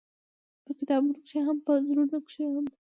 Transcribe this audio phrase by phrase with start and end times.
[0.65, 2.67] په کتابونو کښې هم او په زړونو کښې هم-